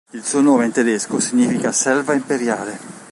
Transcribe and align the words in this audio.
Il 0.13 0.23
suo 0.23 0.41
nome 0.41 0.65
in 0.65 0.71
tedesco 0.71 1.19
significa 1.19 1.71
“selva 1.71 2.15
imperiale”. 2.15 3.09